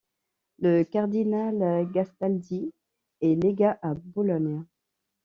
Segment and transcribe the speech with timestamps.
[0.57, 2.73] Le cardinal Gastaldi
[3.21, 4.65] est légat à Bologne.